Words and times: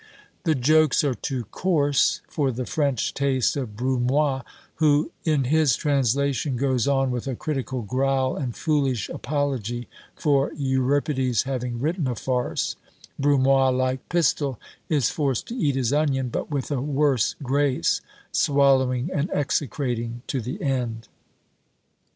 The 0.45 0.55
jokes 0.55 1.03
are 1.03 1.13
too 1.13 1.45
coarse 1.51 2.21
for 2.27 2.51
the 2.51 2.65
French 2.65 3.13
taste 3.13 3.55
of 3.55 3.75
Brumoy, 3.77 4.41
who, 4.77 5.11
in 5.25 5.43
his 5.43 5.75
translation, 5.75 6.57
goes 6.57 6.87
on 6.87 7.11
with 7.11 7.27
a 7.27 7.35
critical 7.35 7.83
growl 7.83 8.35
and 8.35 8.55
foolish 8.55 9.09
apology 9.09 9.87
for 10.15 10.53
Euripides 10.53 11.43
having 11.43 11.79
written 11.79 12.07
a 12.07 12.15
farce; 12.15 12.77
Brumoy, 13.19 13.69
like 13.69 14.09
Pistol, 14.09 14.59
is 14.89 15.11
forced 15.11 15.45
to 15.49 15.55
eat 15.55 15.75
his 15.75 15.93
onion, 15.93 16.29
but 16.29 16.49
with 16.49 16.71
a 16.71 16.81
worse 16.81 17.35
grace, 17.43 18.01
swallowing 18.31 19.11
and 19.13 19.29
execrating 19.29 20.23
to 20.25 20.41
the 20.41 20.59
end. 20.63 21.09